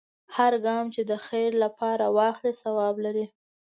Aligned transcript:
هر 0.35 0.53
ګام 0.65 0.85
چې 0.95 1.01
د 1.09 1.11
خیر 1.27 1.51
لپاره 1.63 2.05
واخلې، 2.17 2.51
ثواب 2.61 2.95
لري. 3.05 3.25